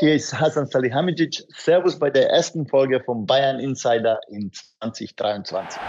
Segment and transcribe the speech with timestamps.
[0.00, 1.44] hier ist Hasan Salihamidzic.
[1.56, 5.80] Servus bei der ersten Folge vom Bayern Insider in 2023.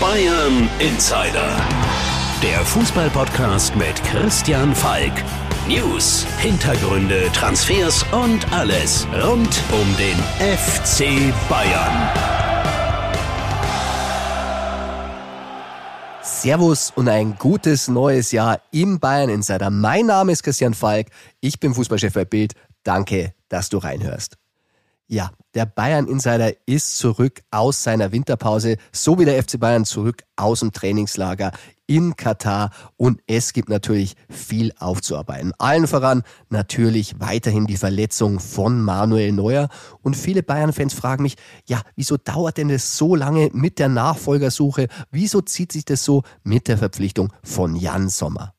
[0.00, 1.50] Bayern Insider.
[2.42, 5.12] Der Fußballpodcast mit Christian Falk.
[5.68, 12.39] News, Hintergründe, Transfers und alles rund um den FC Bayern.
[16.40, 19.68] Servus und ein gutes neues Jahr im Bayern Insider.
[19.68, 21.08] Mein Name ist Christian Falk,
[21.40, 22.54] ich bin Fußballchef bei Bild.
[22.82, 24.38] Danke, dass du reinhörst.
[25.06, 30.22] Ja, der Bayern Insider ist zurück aus seiner Winterpause, so wie der FC Bayern zurück
[30.36, 31.52] aus dem Trainingslager
[31.90, 35.52] in Katar und es gibt natürlich viel aufzuarbeiten.
[35.58, 39.68] Allen voran natürlich weiterhin die Verletzung von Manuel Neuer
[40.00, 41.34] und viele Bayern-Fans fragen mich,
[41.66, 44.86] ja, wieso dauert denn das so lange mit der Nachfolgersuche?
[45.10, 48.54] Wieso zieht sich das so mit der Verpflichtung von Jan Sommer?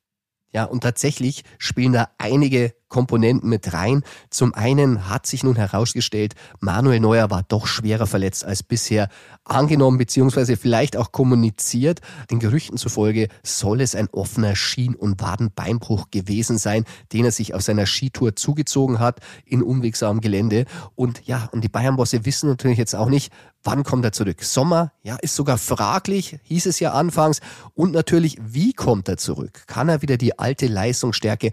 [0.52, 4.04] Ja, und tatsächlich spielen da einige Komponenten mit rein.
[4.30, 9.10] Zum einen hat sich nun herausgestellt, Manuel Neuer war doch schwerer verletzt als bisher
[9.44, 12.02] angenommen beziehungsweise vielleicht auch kommuniziert.
[12.30, 17.56] Den Gerüchten zufolge soll es ein offener Schien- und Wadenbeinbruch gewesen sein, den er sich
[17.56, 20.66] auf seiner Skitour zugezogen hat in unwegsamem Gelände.
[20.94, 23.32] Und ja, und die Bayern-Bosse wissen natürlich jetzt auch nicht,
[23.64, 24.44] Wann kommt er zurück?
[24.44, 24.92] Sommer?
[25.04, 27.42] Ja, ist sogar fraglich, hieß es ja anfangs.
[27.76, 29.68] Und natürlich, wie kommt er zurück?
[29.68, 31.52] Kann er wieder die alte Leistungsstärke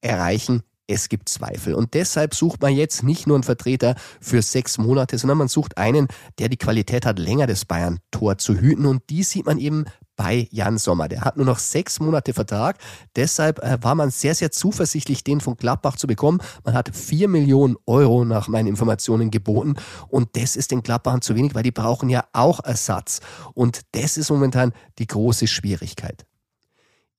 [0.00, 0.62] erreichen?
[0.86, 1.74] Es gibt Zweifel.
[1.74, 5.78] Und deshalb sucht man jetzt nicht nur einen Vertreter für sechs Monate, sondern man sucht
[5.78, 6.08] einen,
[6.38, 8.86] der die Qualität hat, länger das Bayern-Tor zu hüten.
[8.86, 9.84] Und die sieht man eben
[10.16, 11.08] bei Jan Sommer.
[11.08, 12.78] Der hat nur noch sechs Monate Vertrag.
[13.16, 16.40] Deshalb äh, war man sehr, sehr zuversichtlich, den von Gladbach zu bekommen.
[16.64, 19.74] Man hat vier Millionen Euro nach meinen Informationen geboten.
[20.08, 23.20] Und das ist den Gladbachern zu wenig, weil die brauchen ja auch Ersatz.
[23.54, 26.26] Und das ist momentan die große Schwierigkeit.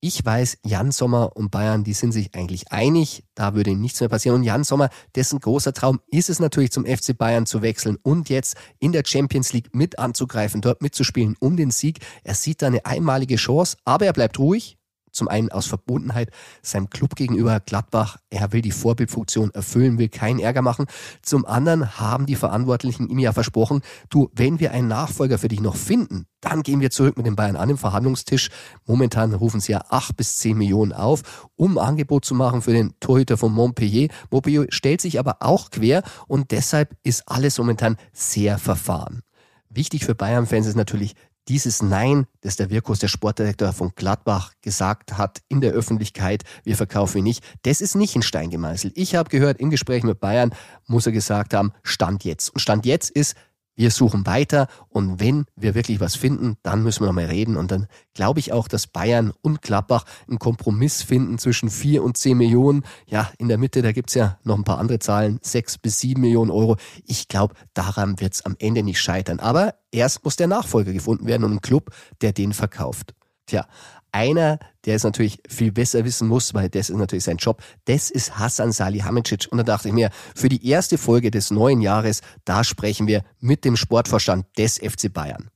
[0.06, 3.24] Ich weiß, Jan Sommer und Bayern, die sind sich eigentlich einig.
[3.34, 4.36] Da würde nichts mehr passieren.
[4.36, 8.28] Und Jan Sommer, dessen großer Traum ist es natürlich zum FC Bayern zu wechseln und
[8.28, 12.00] jetzt in der Champions League mit anzugreifen, dort mitzuspielen um den Sieg.
[12.22, 14.76] Er sieht da eine einmalige Chance, aber er bleibt ruhig.
[15.14, 16.30] Zum einen aus Verbundenheit
[16.60, 18.18] seinem Club gegenüber Gladbach.
[18.30, 20.86] Er will die Vorbildfunktion erfüllen, will keinen Ärger machen.
[21.22, 23.80] Zum anderen haben die Verantwortlichen ihm ja versprochen,
[24.10, 27.36] du, wenn wir einen Nachfolger für dich noch finden, dann gehen wir zurück mit den
[27.36, 28.50] Bayern an den Verhandlungstisch.
[28.86, 32.92] Momentan rufen sie ja acht bis zehn Millionen auf, um Angebot zu machen für den
[33.00, 34.08] Torhüter von Montpellier.
[34.30, 39.22] Montpellier stellt sich aber auch quer und deshalb ist alles momentan sehr verfahren.
[39.70, 41.14] Wichtig für Bayern-Fans ist natürlich
[41.48, 46.76] dieses Nein, das der Wirkus, der Sportdirektor von Gladbach, gesagt hat in der Öffentlichkeit, wir
[46.76, 48.96] verkaufen ihn nicht, das ist nicht in Stein gemeißelt.
[48.96, 50.54] Ich habe gehört, im Gespräch mit Bayern
[50.86, 52.50] muss er gesagt haben, Stand jetzt.
[52.50, 53.34] Und Stand jetzt ist,
[53.76, 57.56] wir suchen weiter und wenn wir wirklich was finden, dann müssen wir nochmal reden.
[57.56, 62.16] Und dann glaube ich auch, dass Bayern und Gladbach einen Kompromiss finden zwischen vier und
[62.16, 62.84] zehn Millionen.
[63.06, 66.20] Ja, in der Mitte, da gibt's ja noch ein paar andere Zahlen, sechs bis sieben
[66.20, 66.76] Millionen Euro.
[67.04, 69.40] Ich glaube, daran wird's am Ende nicht scheitern.
[69.40, 71.90] Aber erst muss der Nachfolger gefunden werden und ein Club,
[72.20, 73.14] der den verkauft.
[73.46, 73.66] Tja,
[74.14, 78.10] einer, der es natürlich viel besser wissen muss, weil das ist natürlich sein Job, das
[78.10, 79.48] ist Hassan Salihamidzic.
[79.50, 83.22] Und da dachte ich mir, für die erste Folge des neuen Jahres, da sprechen wir
[83.40, 85.50] mit dem Sportvorstand des FC Bayern.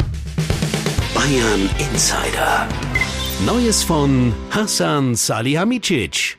[1.15, 2.69] Bayern Insider.
[3.47, 6.38] Neues von Hassan Salihamidzic.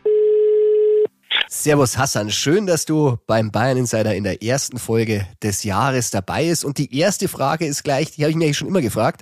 [1.51, 6.47] Servus Hassan, schön, dass du beim Bayern Insider in der ersten Folge des Jahres dabei
[6.47, 6.63] bist.
[6.63, 9.21] Und die erste Frage ist gleich, die habe ich mir schon immer gefragt.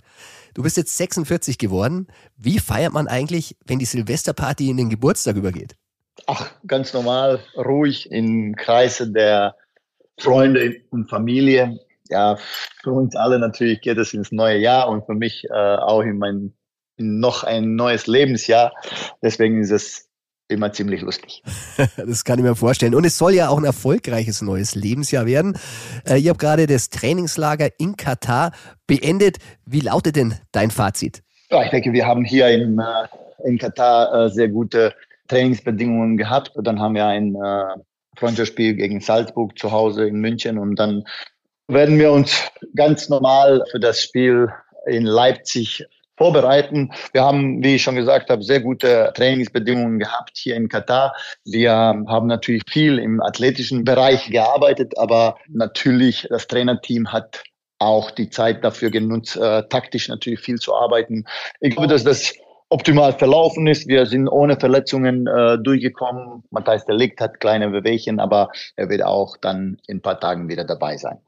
[0.54, 2.08] Du bist jetzt 46 geworden.
[2.36, 5.78] Wie feiert man eigentlich, wenn die Silvesterparty in den Geburtstag übergeht?
[6.26, 9.56] Ach, ganz normal, ruhig im Kreise der
[10.20, 11.80] Freunde und Familie.
[12.10, 12.38] Ja,
[12.84, 16.18] für uns alle natürlich geht es ins neue Jahr und für mich äh, auch in
[16.18, 16.54] mein
[16.98, 18.74] in noch ein neues Lebensjahr.
[19.22, 20.07] Deswegen ist es
[20.48, 21.44] immer ziemlich lustig.
[21.98, 22.96] das kann ich mir vorstellen.
[22.96, 25.58] Und es soll ja auch ein erfolgreiches neues Lebensjahr werden.
[26.08, 28.52] Äh, ich habe gerade das Trainingslager in Katar
[28.88, 29.38] beendet.
[29.66, 31.24] Wie lautet denn dein Fazit?
[31.50, 34.94] Ja, ich denke, wir haben hier in, äh, in Katar äh, sehr gute
[35.28, 36.52] Trainingsbedingungen gehabt.
[36.56, 37.36] Dann haben wir ein
[38.18, 41.04] Freundschaftsspiel gegen Salzburg zu Hause in München und dann
[41.68, 44.50] werden wir uns ganz normal für das Spiel
[44.86, 45.86] in Leipzig
[46.18, 46.92] vorbereiten.
[47.14, 51.16] Wir haben, wie ich schon gesagt habe, sehr gute Trainingsbedingungen gehabt hier in Katar.
[51.46, 57.44] Wir haben natürlich viel im athletischen Bereich gearbeitet, aber natürlich das Trainerteam hat
[57.80, 61.26] auch die Zeit dafür genutzt, äh, taktisch natürlich viel zu arbeiten.
[61.60, 62.34] Ich glaube, dass das
[62.70, 63.88] optimal verlaufen ist.
[63.88, 66.44] Wir sind ohne Verletzungen äh, durchgekommen.
[66.50, 70.50] Matthijs der Ligt hat kleine Bewegchen, aber er wird auch dann in ein paar Tagen
[70.50, 71.20] wieder dabei sein.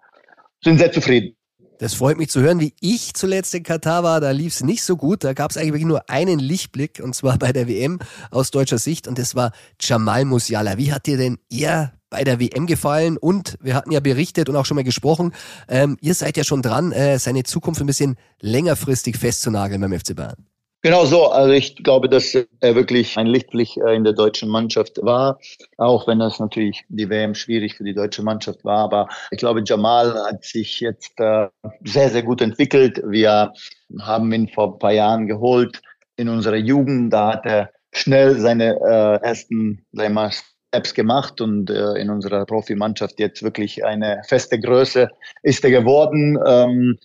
[0.62, 1.39] Sind sehr zufrieden.
[1.80, 4.20] Das freut mich zu hören, wie ich zuletzt in Katar war.
[4.20, 5.24] Da lief es nicht so gut.
[5.24, 8.00] Da gab es eigentlich nur einen Lichtblick und zwar bei der WM
[8.32, 10.78] aus deutscher Sicht und das war Jamal Musiala.
[10.78, 14.58] Wie hat dir denn er bei der WM gefallen und wir hatten ja berichtet und
[14.58, 15.32] auch schon mal gesprochen,
[15.70, 20.16] ähm, ihr seid ja schon dran, äh, seine Zukunft ein bisschen längerfristig festzunageln beim FC
[20.16, 20.49] Bayern.
[20.82, 21.30] Genau so.
[21.30, 25.40] Also ich glaube, dass er wirklich ein Lichtblick äh, in der deutschen Mannschaft war,
[25.78, 28.78] auch wenn das natürlich die WM schwierig für die deutsche Mannschaft war.
[28.78, 31.48] Aber ich glaube, Jamal hat sich jetzt äh,
[31.84, 33.02] sehr, sehr gut entwickelt.
[33.06, 33.52] Wir
[34.00, 35.82] haben ihn vor ein paar Jahren geholt
[36.16, 37.12] in unserer Jugend.
[37.12, 43.20] Da hat er schnell seine äh, ersten sagen wir, Steps gemacht und in unserer Profimannschaft
[43.20, 45.10] jetzt wirklich eine feste Größe
[45.42, 46.38] ist er geworden.
[46.46, 47.00] Ähm,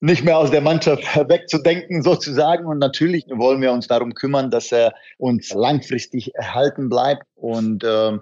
[0.00, 2.66] nicht mehr aus der Mannschaft wegzudenken sozusagen.
[2.66, 8.18] Und natürlich wollen wir uns darum kümmern, dass er uns langfristig erhalten bleibt und äh,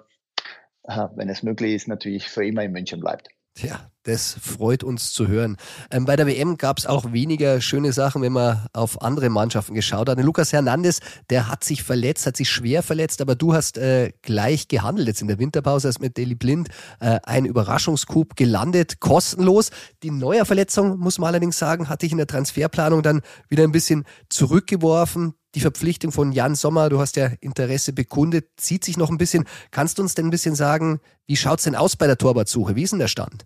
[1.15, 3.29] wenn es möglich ist, natürlich für immer in München bleibt.
[3.57, 5.55] Ja, das freut uns zu hören.
[5.89, 9.73] Ähm, bei der WM gab es auch weniger schöne Sachen, wenn man auf andere Mannschaften
[9.73, 10.21] geschaut hat.
[10.21, 10.99] Lukas Hernandez,
[11.29, 15.21] der hat sich verletzt, hat sich schwer verletzt, aber du hast äh, gleich gehandelt jetzt
[15.21, 16.67] in der Winterpause, hast mit Deli Blind
[16.99, 19.71] äh, einen Überraschungscoup gelandet, kostenlos.
[20.03, 23.71] Die neue Verletzung, muss man allerdings sagen, hatte ich in der Transferplanung dann wieder ein
[23.71, 29.09] bisschen zurückgeworfen die Verpflichtung von Jan Sommer, du hast ja Interesse bekundet, zieht sich noch
[29.09, 29.45] ein bisschen.
[29.71, 32.75] Kannst du uns denn ein bisschen sagen, wie schaut es denn aus bei der Torwartsuche?
[32.75, 33.45] Wie ist denn der Stand?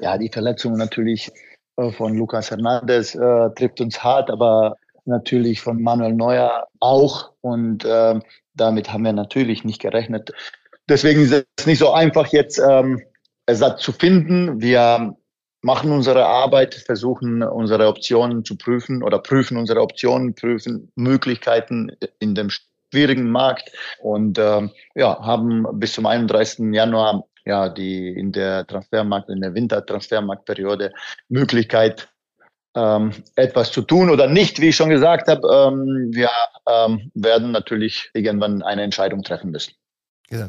[0.00, 1.30] Ja, die Verletzung natürlich
[1.76, 7.32] äh, von Lucas Hernandez äh, trifft uns hart, aber natürlich von Manuel Neuer auch.
[7.40, 8.18] Und äh,
[8.54, 10.32] damit haben wir natürlich nicht gerechnet.
[10.88, 13.00] Deswegen ist es nicht so einfach, jetzt ähm,
[13.46, 14.60] Ersatz zu finden.
[14.60, 15.16] Wir
[15.66, 21.90] machen unsere Arbeit, versuchen unsere Optionen zu prüfen oder prüfen unsere Optionen, prüfen Möglichkeiten
[22.20, 26.72] in dem schwierigen Markt und ähm, ja, haben bis zum 31.
[26.72, 30.92] Januar ja die in der Transfermarkt, in der Wintertransfermarktperiode
[31.28, 32.08] Möglichkeit,
[32.76, 35.48] ähm, etwas zu tun oder nicht, wie ich schon gesagt habe.
[35.48, 36.30] Ähm, wir
[36.68, 39.74] ähm, werden natürlich irgendwann eine Entscheidung treffen müssen.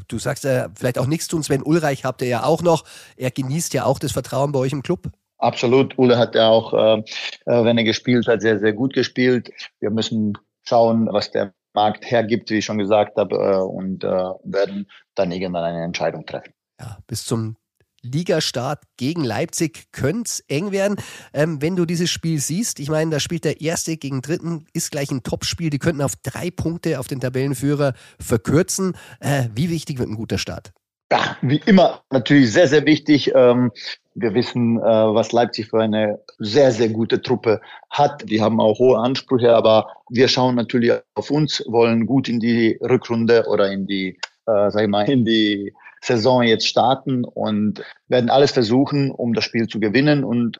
[0.07, 1.43] Du sagst äh, vielleicht auch nichts tun.
[1.43, 2.83] Sven Ulreich habt ihr ja auch noch.
[3.15, 5.11] Er genießt ja auch das Vertrauen bei euch im Club.
[5.37, 5.97] Absolut.
[5.99, 7.03] Ule hat ja auch, äh,
[7.45, 9.51] äh, wenn er gespielt hat, sehr, sehr gut gespielt.
[9.79, 14.07] Wir müssen schauen, was der Markt hergibt, wie ich schon gesagt habe, äh, und äh,
[14.07, 16.53] werden dann irgendwann eine Entscheidung treffen.
[16.79, 17.55] Ja, bis zum
[18.01, 20.97] Ligastart gegen Leipzig könnte es eng werden.
[21.33, 24.91] Ähm, wenn du dieses Spiel siehst, ich meine, da spielt der Erste gegen Dritten, ist
[24.91, 25.69] gleich ein Topspiel.
[25.69, 28.95] Die könnten auf drei Punkte auf den Tabellenführer verkürzen.
[29.19, 30.71] Äh, wie wichtig wird ein guter Start?
[31.11, 33.31] Ja, wie immer natürlich sehr, sehr wichtig.
[33.33, 33.71] Ähm,
[34.13, 38.29] wir wissen, äh, was Leipzig für eine sehr, sehr gute Truppe hat.
[38.29, 42.77] Die haben auch hohe Ansprüche, aber wir schauen natürlich auf uns, wollen gut in die
[42.81, 44.17] Rückrunde oder in die,
[44.47, 49.43] äh, sag ich mal, in die Saison jetzt starten und werden alles versuchen, um das
[49.43, 50.23] Spiel zu gewinnen.
[50.23, 50.59] Und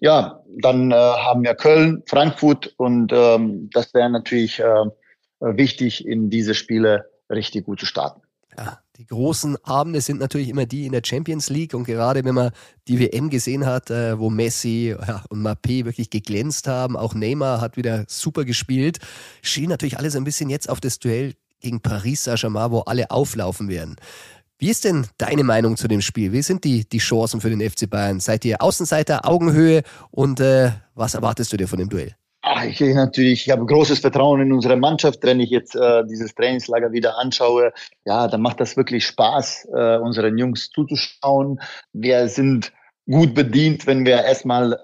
[0.00, 4.84] ja, dann äh, haben wir Köln, Frankfurt und ähm, das wäre natürlich äh,
[5.40, 8.22] wichtig, in diese Spiele richtig gut zu starten.
[8.56, 12.34] Ja, die großen Abende sind natürlich immer die in der Champions League und gerade wenn
[12.34, 12.50] man
[12.88, 14.96] die WM gesehen hat, äh, wo Messi
[15.28, 18.98] und Mappé wirklich geglänzt haben, auch Neymar hat wieder super gespielt,
[19.42, 23.68] schien natürlich alles ein bisschen jetzt auf das Duell gegen Paris Saint-Germain, wo alle auflaufen
[23.68, 23.96] werden.
[24.60, 26.32] Wie ist denn deine Meinung zu dem Spiel?
[26.32, 28.18] Wie sind die, die Chancen für den FC Bayern?
[28.18, 32.16] Seid ihr Außenseiter, Augenhöhe und äh, was erwartest du dir von dem Duell?
[32.42, 35.20] Ach, ich natürlich, ich habe großes Vertrauen in unsere Mannschaft.
[35.22, 37.72] Wenn ich jetzt äh, dieses Trainingslager wieder anschaue,
[38.04, 41.60] ja, dann macht das wirklich Spaß, äh, unseren Jungs zuzuschauen.
[41.92, 42.72] Wir sind
[43.08, 44.82] gut bedient, wenn wir erstmal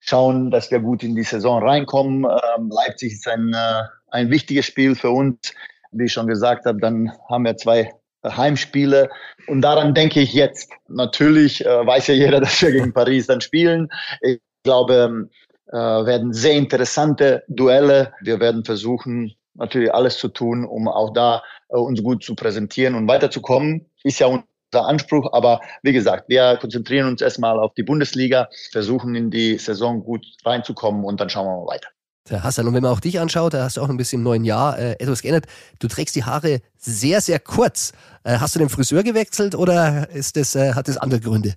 [0.00, 2.24] schauen, dass wir gut in die Saison reinkommen.
[2.24, 5.54] Ähm, Leipzig ist ein, äh, ein wichtiges Spiel für uns.
[5.90, 7.94] Wie ich schon gesagt habe, dann haben wir zwei
[8.34, 9.10] Heimspiele.
[9.46, 10.70] Und daran denke ich jetzt.
[10.88, 13.88] Natürlich äh, weiß ja jeder, dass wir gegen Paris dann spielen.
[14.22, 15.28] Ich glaube,
[15.68, 18.12] äh, werden sehr interessante Duelle.
[18.20, 22.94] Wir werden versuchen, natürlich alles zu tun, um auch da äh, uns gut zu präsentieren
[22.94, 23.86] und weiterzukommen.
[24.02, 25.32] Ist ja unser Anspruch.
[25.32, 30.24] Aber wie gesagt, wir konzentrieren uns erstmal auf die Bundesliga, versuchen in die Saison gut
[30.44, 31.88] reinzukommen und dann schauen wir mal weiter.
[32.30, 34.24] Der Hassan, und wenn man auch dich anschaut, da hast du auch ein bisschen im
[34.24, 35.46] neuen Jahr äh, etwas geändert.
[35.78, 37.92] Du trägst die Haare sehr, sehr kurz.
[38.24, 41.54] Äh, hast du den Friseur gewechselt oder ist das, äh, hat das andere Gründe?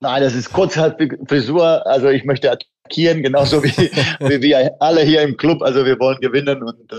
[0.00, 1.86] Nein, das ist Frisur.
[1.86, 3.70] Also ich möchte attackieren, genauso wie,
[4.28, 5.62] wie wir alle hier im Club.
[5.62, 6.96] Also wir wollen gewinnen und äh,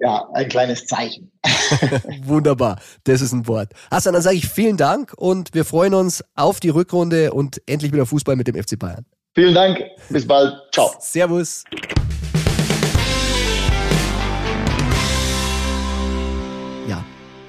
[0.00, 1.30] ja, ein kleines Zeichen.
[2.24, 3.70] Wunderbar, das ist ein Wort.
[3.90, 7.92] Hassan, dann sage ich vielen Dank und wir freuen uns auf die Rückrunde und endlich
[7.92, 9.06] wieder Fußball mit dem FC Bayern.
[9.34, 9.78] Vielen Dank,
[10.10, 10.90] bis bald, ciao.
[10.98, 11.64] Servus.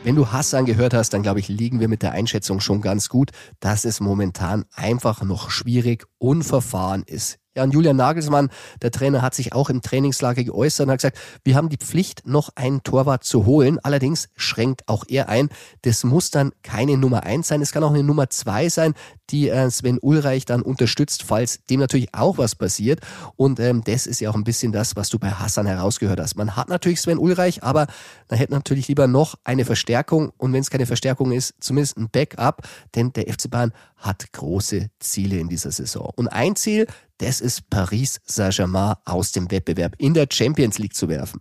[0.04, 3.08] Wenn du Hassan gehört hast, dann glaube ich, liegen wir mit der Einschätzung schon ganz
[3.08, 3.32] gut,
[3.62, 8.50] dass es momentan einfach noch schwierig und Verfahren ist Ja, und Julian Nagelsmann,
[8.82, 12.26] der Trainer, hat sich auch im Trainingslager geäußert und hat gesagt, wir haben die Pflicht,
[12.26, 13.80] noch einen Torwart zu holen.
[13.84, 15.50] Allerdings schränkt auch er ein,
[15.84, 18.96] das muss dann keine Nummer eins sein, es kann auch eine Nummer zwei sein,
[19.30, 23.02] die äh, Sven Ulreich dann unterstützt, falls dem natürlich auch was passiert.
[23.36, 26.36] Und ähm, das ist ja auch ein bisschen das, was du bei Hassan herausgehört hast.
[26.36, 27.88] Man hat natürlich Sven Ulreich, aber
[28.30, 32.10] man hätte natürlich lieber noch eine Verstärkung und wenn es keine Verstärkung ist, zumindest ein
[32.10, 36.12] Backup, denn der FC Bayern hat große Ziele in dieser Saison.
[36.16, 36.88] Und ein Ziel,
[37.24, 41.40] das ist Paris Saint-Germain aus dem Wettbewerb in der Champions League zu werfen.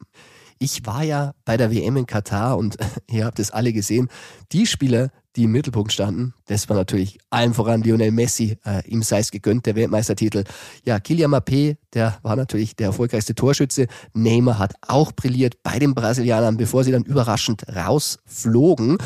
[0.62, 2.76] Ich war ja bei der WM in Katar und
[3.11, 4.09] ihr habt es alle gesehen.
[4.52, 6.35] Die Spieler, die im Mittelpunkt standen.
[6.47, 10.45] Das war natürlich allen voran Lionel Messi, äh, ihm sei es gegönnt, der Weltmeistertitel.
[10.85, 13.88] Ja, Kylian Mbappé, der war natürlich der erfolgreichste Torschütze.
[14.14, 18.99] Neymar hat auch brilliert bei den Brasilianern, bevor sie dann überraschend rausflogen.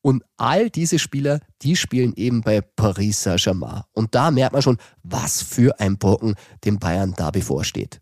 [0.00, 3.82] Und all diese Spieler, die spielen eben bei Paris Saint-Germain.
[3.92, 8.00] Und da merkt man schon, was für ein Brocken dem Bayern da bevorsteht.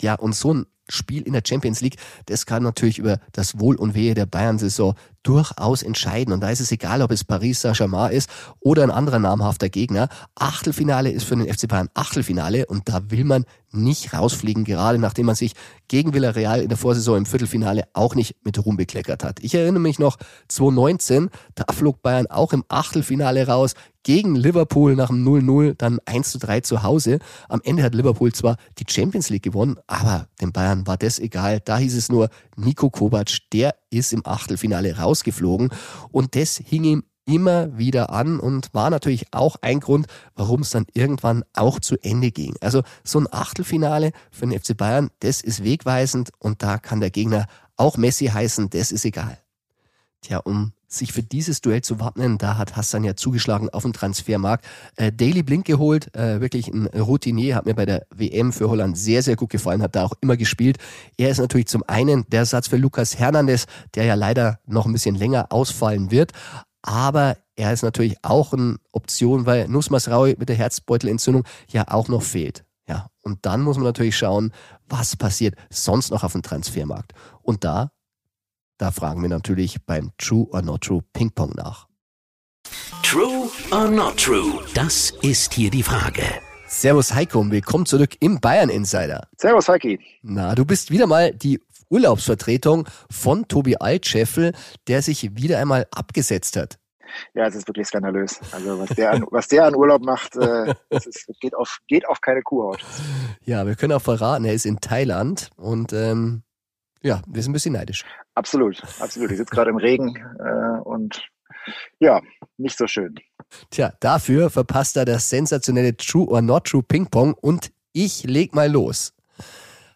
[0.00, 3.76] Ja, und so ein Spiel in der Champions League, das kann natürlich über das Wohl
[3.76, 6.32] und Wehe der Bayern-Saison durchaus entscheiden.
[6.32, 10.08] Und da ist es egal, ob es Paris Saint-Germain ist oder ein anderer namhafter Gegner.
[10.36, 15.26] Achtelfinale ist für den FC Bayern Achtelfinale und da will man nicht rausfliegen, gerade nachdem
[15.26, 15.52] man sich
[15.88, 19.40] gegen Villarreal in der Vorsaison im Viertelfinale auch nicht mit Ruhm bekleckert hat.
[19.42, 20.16] Ich erinnere mich noch
[20.48, 23.74] 2019, da flog Bayern auch im Achtelfinale raus
[24.06, 27.18] gegen Liverpool nach dem 0-0, dann 1-3 zu Hause.
[27.48, 31.58] Am Ende hat Liverpool zwar die Champions League gewonnen, aber den Bayern war das egal.
[31.58, 35.70] Da hieß es nur, Nico Kovac, der ist im Achtelfinale rausgeflogen
[36.12, 40.70] und das hing ihm immer wieder an und war natürlich auch ein Grund, warum es
[40.70, 42.54] dann irgendwann auch zu Ende ging.
[42.60, 47.10] Also so ein Achtelfinale für den FC Bayern, das ist wegweisend und da kann der
[47.10, 47.46] Gegner
[47.76, 49.36] auch Messi heißen, das ist egal.
[50.20, 53.92] Tja, um sich für dieses Duell zu wappnen, da hat Hassan ja zugeschlagen auf dem
[53.92, 54.64] Transfermarkt.
[54.96, 58.96] Äh, Daily Blink geholt, äh, wirklich ein Routinier, hat mir bei der WM für Holland
[58.96, 60.78] sehr, sehr gut gefallen, hat da auch immer gespielt.
[61.16, 64.92] Er ist natürlich zum einen der Satz für Lukas Hernandez, der ja leider noch ein
[64.92, 66.32] bisschen länger ausfallen wird,
[66.82, 72.08] aber er ist natürlich auch eine Option, weil Nusmas Raui mit der Herzbeutelentzündung ja auch
[72.08, 72.64] noch fehlt.
[72.88, 74.52] Ja, und dann muss man natürlich schauen,
[74.88, 77.12] was passiert sonst noch auf dem Transfermarkt.
[77.42, 77.90] Und da
[78.78, 81.86] da fragen wir natürlich beim True or Not True Ping Pong nach.
[83.02, 84.62] True or Not True?
[84.74, 86.22] Das ist hier die Frage.
[86.66, 89.28] Servus Heiko und willkommen zurück im Bayern Insider.
[89.38, 90.00] Servus Heiki.
[90.22, 94.52] Na, du bist wieder mal die Urlaubsvertretung von Tobi Altscheffel,
[94.88, 96.78] der sich wieder einmal abgesetzt hat.
[97.34, 98.40] Ja, es ist wirklich skandalös.
[98.52, 102.06] Also was der an, was der an Urlaub macht, äh, das ist, geht, auf, geht
[102.08, 102.84] auf keine Kuhhaut.
[103.44, 106.42] Ja, wir können auch verraten, er ist in Thailand und ähm,
[107.06, 108.04] ja, wir sind ein bisschen neidisch.
[108.34, 109.30] Absolut, absolut.
[109.30, 111.22] Ich sitze gerade im Regen äh, und
[111.98, 112.20] ja,
[112.58, 113.14] nicht so schön.
[113.70, 118.54] Tja, dafür verpasst er das sensationelle True or Not True Ping Pong und ich leg
[118.54, 119.14] mal los.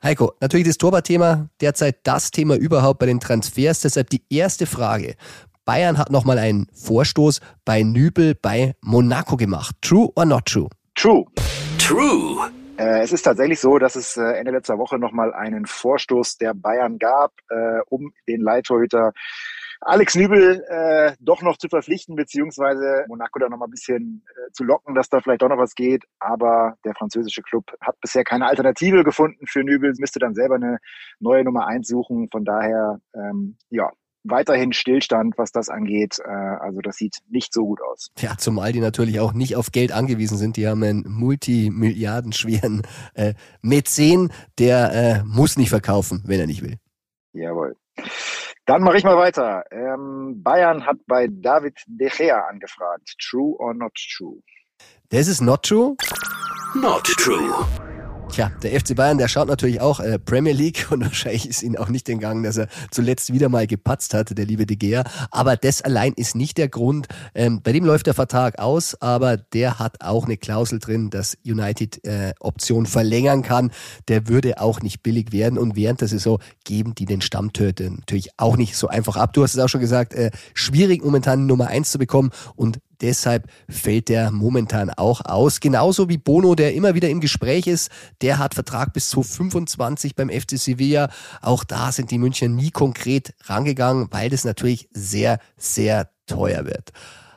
[0.03, 3.81] Heiko, natürlich das Torwartthema, derzeit das Thema überhaupt bei den Transfers.
[3.81, 5.17] Deshalb die erste Frage.
[5.67, 9.77] Bayern hat nochmal einen Vorstoß bei Nübel bei Monaco gemacht.
[9.83, 10.69] True or not true?
[10.95, 11.27] True.
[11.79, 12.51] True.
[12.81, 16.55] Äh, es ist tatsächlich so, dass es äh, Ende letzter Woche nochmal einen Vorstoß der
[16.55, 19.13] Bayern gab, äh, um den Leittorhüter
[19.83, 24.65] Alex Nübel äh, doch noch zu verpflichten, beziehungsweise Monaco da nochmal ein bisschen äh, zu
[24.65, 26.05] locken, dass da vielleicht doch noch was geht.
[26.21, 30.79] Aber der französische Club hat bisher keine Alternative gefunden für Nübel, müsste dann selber eine
[31.19, 32.29] neue Nummer eins suchen.
[32.31, 33.91] Von daher, ähm, ja,
[34.25, 36.19] weiterhin Stillstand, was das angeht.
[36.25, 38.11] Äh, also das sieht nicht so gut aus.
[38.19, 40.57] Ja, zumal die natürlich auch nicht auf Geld angewiesen sind.
[40.57, 42.83] Die haben einen multimilliardenschweren
[43.15, 46.77] äh, Mäzen, der äh, muss nicht verkaufen, wenn er nicht will.
[47.33, 47.77] Jawohl.
[48.67, 49.65] Dann mache ich mal weiter.
[49.71, 53.15] Ähm, Bayern hat bei David De Gea angefragt.
[53.19, 54.41] True or not true?
[55.09, 55.97] Das ist not true?
[56.75, 57.67] Not true.
[58.33, 61.77] Tja, der FC Bayern, der schaut natürlich auch äh, Premier League und wahrscheinlich ist ihn
[61.77, 65.03] auch nicht entgangen, dass er zuletzt wieder mal gepatzt hat, der liebe De Gea.
[65.33, 67.09] Aber das allein ist nicht der Grund.
[67.35, 71.39] Ähm, bei dem läuft der Vertrag aus, aber der hat auch eine Klausel drin, dass
[71.45, 73.73] United äh, Option verlängern kann.
[74.07, 78.31] Der würde auch nicht billig werden und während der Saison geben die den Stammtöter natürlich
[78.37, 79.33] auch nicht so einfach ab.
[79.33, 83.49] Du hast es auch schon gesagt, äh, schwierig momentan Nummer eins zu bekommen und Deshalb
[83.69, 85.61] fällt der momentan auch aus.
[85.61, 87.91] Genauso wie Bono, der immer wieder im Gespräch ist.
[88.21, 91.11] Der hat Vertrag bis zu 25 beim FC Sevilla.
[91.41, 96.91] Auch da sind die Münchner nie konkret rangegangen, weil das natürlich sehr, sehr teuer wird.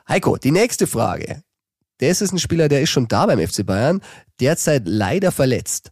[0.08, 1.42] Heiko, die nächste Frage.
[1.98, 4.00] Das ist ein Spieler, der ist schon da beim FC Bayern,
[4.40, 5.90] derzeit leider verletzt.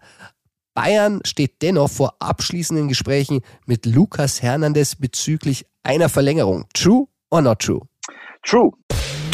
[0.75, 6.67] Bayern steht dennoch vor abschließenden Gesprächen mit Lukas Hernandez bezüglich einer Verlängerung.
[6.73, 7.81] True or not true?
[8.43, 8.73] True.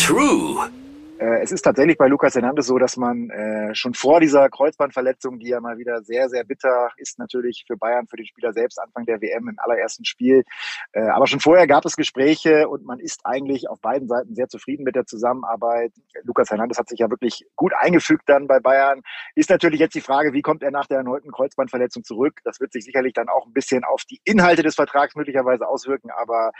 [0.08, 0.77] True.
[1.18, 5.40] Äh, es ist tatsächlich bei Lukas Hernandez so, dass man äh, schon vor dieser Kreuzbandverletzung,
[5.40, 8.80] die ja mal wieder sehr, sehr bitter ist natürlich für Bayern, für den Spieler selbst,
[8.80, 10.44] Anfang der WM im allerersten Spiel.
[10.92, 14.48] Äh, aber schon vorher gab es Gespräche und man ist eigentlich auf beiden Seiten sehr
[14.48, 15.92] zufrieden mit der Zusammenarbeit.
[16.22, 19.00] Lukas Hernandez hat sich ja wirklich gut eingefügt dann bei Bayern.
[19.34, 22.38] Ist natürlich jetzt die Frage, wie kommt er nach der erneuten Kreuzbandverletzung zurück?
[22.44, 26.10] Das wird sich sicherlich dann auch ein bisschen auf die Inhalte des Vertrags möglicherweise auswirken,
[26.16, 26.52] aber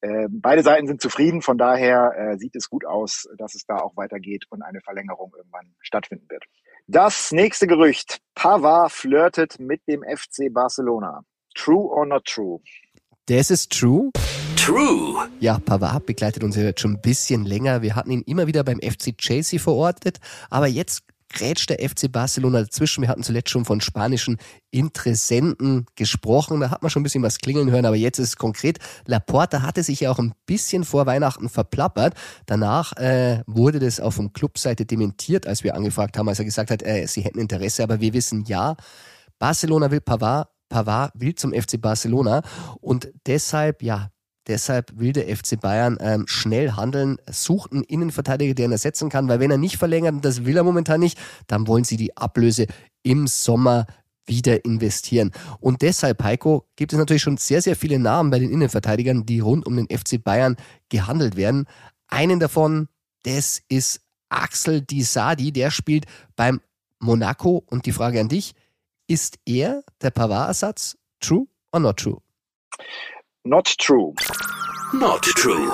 [0.00, 1.42] äh, beide Seiten sind zufrieden.
[1.42, 4.80] Von daher äh, sieht es gut aus, dass es da auch weiter weitergeht und eine
[4.80, 6.44] Verlängerung irgendwann stattfinden wird.
[6.86, 8.20] Das nächste Gerücht.
[8.34, 11.22] Pavard flirtet mit dem FC Barcelona.
[11.54, 12.60] True or not true?
[13.26, 14.10] Das ist true.
[14.56, 15.28] True.
[15.40, 17.82] Ja, Pavard begleitet uns ja jetzt schon ein bisschen länger.
[17.82, 20.18] Wir hatten ihn immer wieder beim FC Chelsea verortet,
[20.50, 23.02] aber jetzt grätscht der FC Barcelona dazwischen.
[23.02, 24.38] Wir hatten zuletzt schon von spanischen
[24.70, 26.60] Interessenten gesprochen.
[26.60, 28.78] Da hat man schon ein bisschen was klingeln hören, aber jetzt ist es konkret.
[29.06, 32.14] Laporta hatte sich ja auch ein bisschen vor Weihnachten verplappert.
[32.46, 36.70] Danach äh, wurde das auf dem Clubseite dementiert, als wir angefragt haben, als er gesagt
[36.70, 38.76] hat, äh, sie hätten Interesse, aber wir wissen ja,
[39.38, 42.42] Barcelona will Pavard, Pavard will zum FC Barcelona
[42.80, 44.10] und deshalb, ja,
[44.46, 49.28] Deshalb will der FC Bayern ähm, schnell handeln, sucht einen Innenverteidiger, der ihn ersetzen kann,
[49.28, 52.16] weil wenn er nicht verlängert, und das will er momentan nicht, dann wollen sie die
[52.16, 52.66] Ablöse
[53.02, 53.86] im Sommer
[54.26, 55.32] wieder investieren.
[55.60, 59.40] Und deshalb, Heiko, gibt es natürlich schon sehr, sehr viele Namen bei den Innenverteidigern, die
[59.40, 60.56] rund um den FC Bayern
[60.88, 61.66] gehandelt werden.
[62.08, 62.88] Einen davon,
[63.22, 66.60] das ist Axel Disadi, der spielt beim
[67.00, 67.64] Monaco.
[67.66, 68.54] Und die Frage an dich,
[69.08, 70.96] ist er der Pavard-Ersatz?
[71.20, 72.20] True or not true?
[73.46, 74.12] Not true.
[74.92, 75.70] Not true.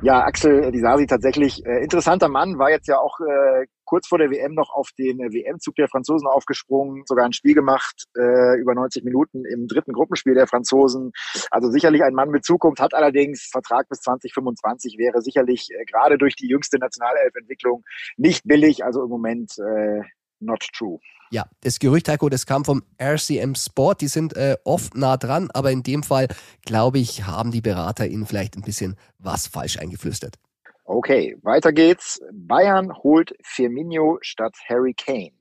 [0.00, 4.30] Ja, Axel Disasi tatsächlich äh, interessanter Mann, war jetzt ja auch äh, kurz vor der
[4.30, 8.74] WM noch auf den äh, WM-Zug der Franzosen aufgesprungen, sogar ein Spiel gemacht, äh, über
[8.74, 11.12] 90 Minuten im dritten Gruppenspiel der Franzosen.
[11.50, 16.16] Also sicherlich ein Mann mit Zukunft, hat allerdings Vertrag bis 2025, wäre sicherlich äh, gerade
[16.16, 17.84] durch die jüngste Nationalelf-Entwicklung
[18.16, 20.00] nicht billig, also im Moment äh,
[20.40, 21.00] not true.
[21.32, 24.02] Ja, das Gerücht, Heiko, das kam vom RCM Sport.
[24.02, 26.28] Die sind äh, oft nah dran, aber in dem Fall,
[26.66, 30.38] glaube ich, haben die Berater ihnen vielleicht ein bisschen was falsch eingeflüstert.
[30.84, 32.20] Okay, weiter geht's.
[32.34, 35.32] Bayern holt Firmino statt Harry Kane.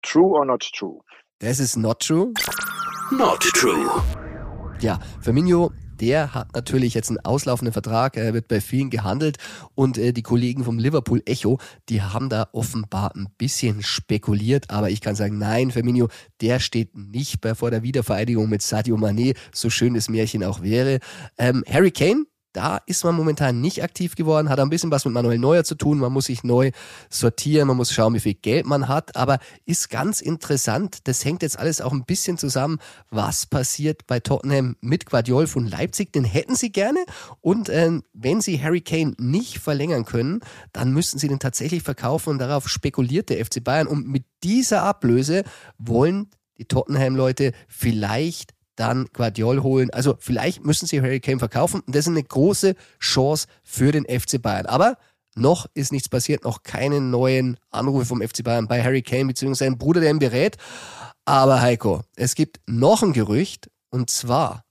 [0.00, 1.02] True or not true?
[1.40, 2.32] Das ist not true.
[3.10, 4.02] Not true.
[4.80, 9.38] Ja, Firmino der hat natürlich jetzt einen auslaufenden Vertrag, er wird bei vielen gehandelt
[9.74, 14.90] und äh, die Kollegen vom Liverpool Echo, die haben da offenbar ein bisschen spekuliert, aber
[14.90, 16.08] ich kann sagen, nein, Firmino,
[16.40, 20.62] der steht nicht bei vor der Wiedervereidigung mit Sadio Mané, so schön das Märchen auch
[20.62, 21.00] wäre.
[21.38, 22.24] Ähm, Harry Kane,
[22.56, 25.74] da ist man momentan nicht aktiv geworden, hat ein bisschen was mit Manuel Neuer zu
[25.74, 25.98] tun.
[25.98, 26.70] Man muss sich neu
[27.10, 29.14] sortieren, man muss schauen, wie viel Geld man hat.
[29.14, 31.00] Aber ist ganz interessant.
[31.04, 32.78] Das hängt jetzt alles auch ein bisschen zusammen.
[33.10, 36.14] Was passiert bei Tottenham mit Guardiol von Leipzig?
[36.14, 37.00] Den hätten sie gerne.
[37.42, 40.40] Und äh, wenn sie Harry Kane nicht verlängern können,
[40.72, 42.30] dann müssen sie den tatsächlich verkaufen.
[42.30, 43.86] Und darauf spekuliert der FC Bayern.
[43.86, 45.44] Und mit dieser Ablöse
[45.76, 49.90] wollen die Tottenham-Leute vielleicht dann Guardiol holen.
[49.90, 51.80] Also vielleicht müssen sie Harry Kane verkaufen.
[51.80, 54.66] Und das ist eine große Chance für den FC Bayern.
[54.66, 54.96] Aber
[55.34, 59.54] noch ist nichts passiert, noch keine neuen Anrufe vom FC Bayern bei Harry Kane bzw.
[59.54, 60.56] seinem Bruder, der ihn berät.
[61.24, 64.64] Aber Heiko, es gibt noch ein Gerücht und zwar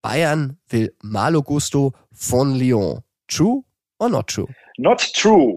[0.00, 3.02] Bayern will Malo Gusto von Lyon.
[3.28, 3.62] True
[3.98, 4.48] or not true?
[4.78, 5.54] Not true.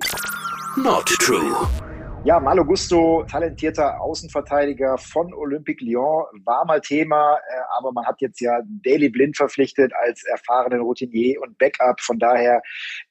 [0.77, 1.84] Not true.
[2.25, 8.19] Ja, Malo Gusto, talentierter Außenverteidiger von Olympique Lyon, war mal Thema, äh, aber man hat
[8.19, 12.01] jetzt ja Daily Blind verpflichtet als erfahrenen Routinier und Backup.
[12.01, 12.63] Von daher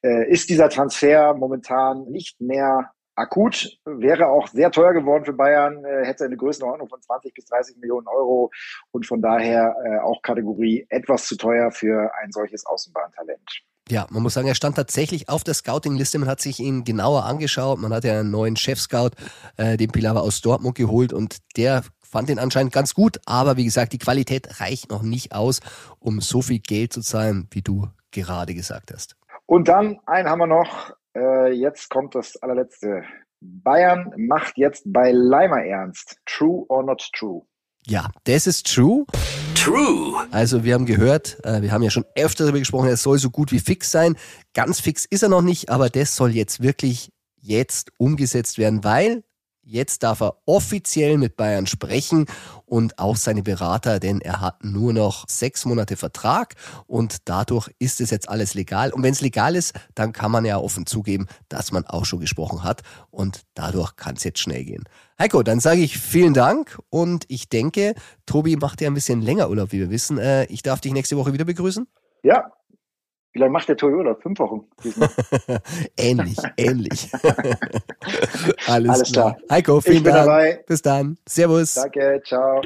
[0.03, 5.85] äh, ist dieser Transfer momentan nicht mehr akut, wäre auch sehr teuer geworden für Bayern,
[5.85, 8.50] äh, hätte eine Größenordnung von 20 bis 30 Millionen Euro
[8.90, 13.34] und von daher auch Kategorie etwas zu teuer für ein solches Außenbahntalent.
[13.90, 16.18] Ja, man muss sagen, er stand tatsächlich auf der Scouting-Liste.
[16.18, 17.79] Man hat sich ihn genauer angeschaut.
[17.79, 19.11] Man hat ja einen neuen Chef-Scout,
[19.57, 23.20] äh, den Pilawa aus Dortmund geholt und der fand ihn anscheinend ganz gut.
[23.27, 25.61] Aber wie gesagt, die Qualität reicht noch nicht aus,
[25.99, 29.16] um so viel Geld zu zahlen, wie du gerade gesagt hast.
[29.47, 30.92] Und dann einen haben wir noch.
[31.14, 33.03] Äh, jetzt kommt das allerletzte.
[33.40, 36.16] Bayern macht jetzt bei Leimer ernst.
[36.25, 37.42] True or not true?
[37.87, 39.05] Ja, das ist true.
[39.64, 40.27] True.
[40.31, 43.31] Also wir haben gehört, äh, wir haben ja schon öfter darüber gesprochen, er soll so
[43.31, 44.16] gut wie fix sein.
[44.53, 49.24] Ganz fix ist er noch nicht, aber das soll jetzt wirklich jetzt umgesetzt werden, weil
[49.66, 52.27] Jetzt darf er offiziell mit Bayern sprechen
[52.66, 56.55] und auch seine Berater, denn er hat nur noch sechs Monate Vertrag
[56.87, 58.92] und dadurch ist es jetzt alles legal.
[58.92, 62.20] Und wenn es legal ist, dann kann man ja offen zugeben, dass man auch schon
[62.20, 64.85] gesprochen hat und dadurch kann es jetzt schnell gehen.
[65.18, 67.94] Heiko, dann sage ich vielen Dank und ich denke,
[68.27, 70.18] Tobi macht ja ein bisschen länger Urlaub, wie wir wissen.
[70.18, 71.87] Äh, ich darf dich nächste Woche wieder begrüßen.
[72.24, 72.50] Ja,
[73.33, 74.16] Wie lange macht der Toyota?
[74.20, 74.62] Fünf Wochen.
[75.96, 77.11] ähnlich, ähnlich.
[78.66, 79.35] Alles, Alles klar.
[79.37, 79.37] klar.
[79.50, 80.16] Heiko, vielen Dank.
[80.16, 80.64] dabei.
[80.66, 81.16] Bis dann.
[81.29, 81.74] Servus.
[81.74, 82.61] Danke, ciao.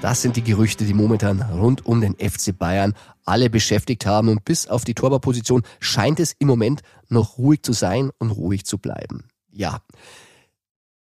[0.00, 2.94] Das sind die Gerüchte, die momentan rund um den FC Bayern
[3.26, 4.30] alle beschäftigt haben.
[4.30, 8.64] Und bis auf die Torwartposition scheint es im Moment noch ruhig zu sein und ruhig
[8.64, 9.24] zu bleiben.
[9.50, 9.82] Ja.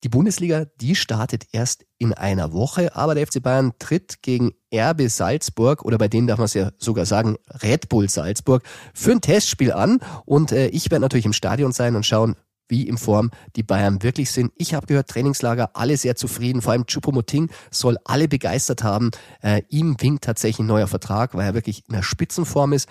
[0.04, 5.10] Die Bundesliga, die startet erst in einer Woche, aber der FC Bayern tritt gegen RB
[5.10, 9.22] Salzburg oder bei denen darf man es ja sogar sagen, Red Bull Salzburg für ein
[9.22, 12.36] Testspiel an und äh, ich werde natürlich im Stadion sein und schauen,
[12.68, 14.52] wie in Form die Bayern wirklich sind.
[14.56, 16.62] Ich habe gehört, Trainingslager, alle sehr zufrieden.
[16.62, 19.12] Vor allem Choupo-Moting soll alle begeistert haben.
[19.42, 22.90] Äh, ihm winkt tatsächlich ein neuer Vertrag, weil er wirklich in der Spitzenform ist.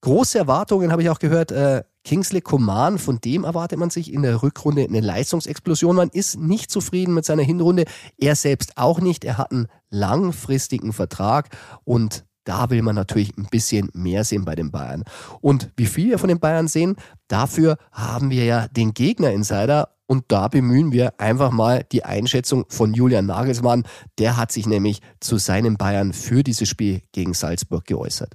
[0.00, 1.50] Große Erwartungen habe ich auch gehört.
[1.50, 5.96] Äh, Kingsley Coman, von dem erwartet man sich in der Rückrunde eine Leistungsexplosion.
[5.96, 7.86] Man ist nicht zufrieden mit seiner Hinrunde.
[8.18, 9.24] Er selbst auch nicht.
[9.24, 11.48] Er hat einen langfristigen Vertrag
[11.84, 15.04] und da will man natürlich ein bisschen mehr sehen bei den Bayern.
[15.40, 16.96] Und wie viel wir von den Bayern sehen,
[17.28, 22.92] dafür haben wir ja den Gegner-Insider und da bemühen wir einfach mal die Einschätzung von
[22.92, 23.84] Julian Nagelsmann.
[24.18, 28.32] Der hat sich nämlich zu seinen Bayern für dieses Spiel gegen Salzburg geäußert.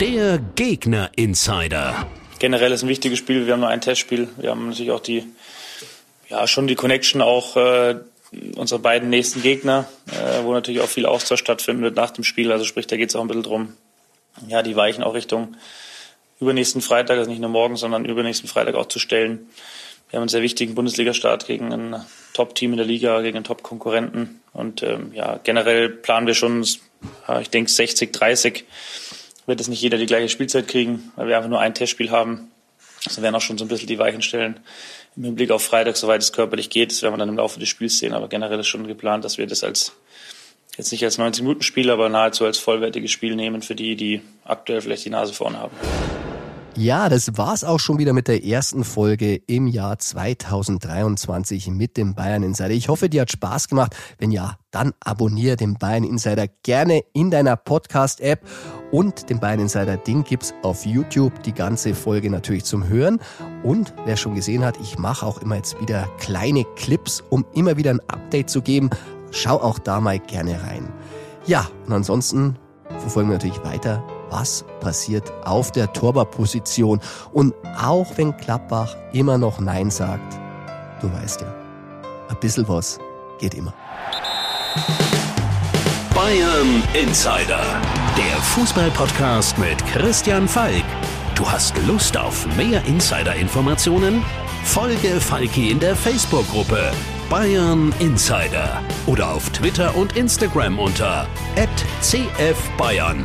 [0.00, 2.06] Der Gegner-Insider.
[2.38, 3.46] generell ist ein wichtiges Spiel.
[3.46, 4.28] Wir haben nur ein Testspiel.
[4.38, 5.24] Wir haben natürlich auch die,
[6.28, 7.96] ja, schon die Connection auch äh,
[8.56, 12.52] unsere beiden nächsten Gegner, äh, wo natürlich auch viel Austausch stattfinden wird nach dem Spiel.
[12.52, 13.72] Also sprich, da geht es auch ein bisschen drum.
[14.48, 15.56] Ja, die weichen auch Richtung
[16.40, 19.50] übernächsten Freitag, also nicht nur morgen, sondern übernächsten Freitag auch zu stellen.
[20.08, 24.40] Wir haben einen sehr wichtigen Bundesliga-Start gegen ein Top-Team in der Liga, gegen einen Top-Konkurrenten.
[24.52, 26.66] Und ähm, ja, generell planen wir schon,
[27.28, 28.64] ja, ich denke 60, 30
[29.46, 32.50] wird es nicht jeder die gleiche Spielzeit kriegen, weil wir einfach nur ein Testspiel haben.
[33.04, 34.60] Das werden auch schon so ein bisschen die Weichen stellen
[35.16, 36.92] im Hinblick auf Freitag, soweit es körperlich geht.
[36.92, 38.12] Das werden wir dann im Laufe des Spiels sehen.
[38.12, 39.92] Aber generell ist schon geplant, dass wir das als
[40.76, 45.04] jetzt nicht als 90-Minuten-Spiel, aber nahezu als vollwertiges Spiel nehmen für die, die aktuell vielleicht
[45.04, 45.76] die Nase vorne haben.
[46.76, 52.14] Ja, das war's auch schon wieder mit der ersten Folge im Jahr 2023 mit dem
[52.14, 52.70] Bayern Insider.
[52.70, 53.96] Ich hoffe, dir hat Spaß gemacht.
[54.18, 58.46] Wenn ja, dann abonniere den Bayern Insider gerne in deiner Podcast-App
[58.92, 63.18] und den Bayern Insider, den gibt's auf YouTube, die ganze Folge natürlich zum Hören.
[63.64, 67.76] Und wer schon gesehen hat, ich mache auch immer jetzt wieder kleine Clips, um immer
[67.76, 68.90] wieder ein Update zu geben.
[69.32, 70.88] Schau auch da mal gerne rein.
[71.46, 72.56] Ja, und ansonsten
[73.00, 77.00] verfolgen wir natürlich weiter, was passiert auf der Torwartposition.
[77.32, 80.38] Und auch wenn Klappbach immer noch Nein sagt,
[81.00, 81.54] du weißt ja,
[82.28, 82.98] ein bisschen was
[83.38, 83.74] geht immer.
[86.14, 87.62] Bayern Insider,
[88.16, 90.84] der Fußballpodcast mit Christian Falk.
[91.34, 94.22] Du hast Lust auf mehr Insider-Informationen?
[94.64, 96.92] Folge Falki in der Facebook-Gruppe
[97.30, 101.28] Bayern Insider oder auf Twitter und Instagram unter
[102.02, 103.24] @cfbayern.